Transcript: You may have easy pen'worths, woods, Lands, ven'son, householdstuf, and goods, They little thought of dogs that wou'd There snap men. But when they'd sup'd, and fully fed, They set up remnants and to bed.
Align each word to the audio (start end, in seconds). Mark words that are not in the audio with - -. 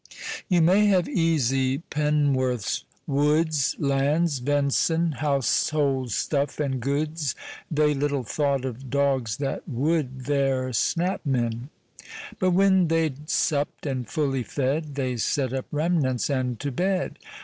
You 0.49 0.63
may 0.63 0.87
have 0.87 1.07
easy 1.07 1.77
pen'worths, 1.91 2.85
woods, 3.05 3.75
Lands, 3.77 4.39
ven'son, 4.41 5.17
householdstuf, 5.17 6.59
and 6.59 6.79
goods, 6.79 7.35
They 7.69 7.93
little 7.93 8.23
thought 8.23 8.65
of 8.65 8.89
dogs 8.89 9.37
that 9.37 9.69
wou'd 9.69 10.21
There 10.25 10.73
snap 10.73 11.21
men. 11.23 11.69
But 12.39 12.49
when 12.49 12.87
they'd 12.87 13.29
sup'd, 13.29 13.85
and 13.85 14.09
fully 14.09 14.41
fed, 14.41 14.95
They 14.95 15.17
set 15.17 15.53
up 15.53 15.67
remnants 15.71 16.31
and 16.31 16.59
to 16.61 16.71
bed. 16.71 17.19